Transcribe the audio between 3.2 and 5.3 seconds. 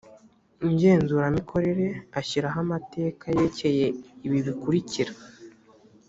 yerekeye ibi bikurikira